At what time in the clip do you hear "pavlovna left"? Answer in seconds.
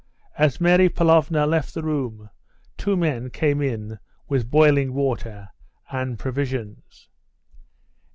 0.89-1.75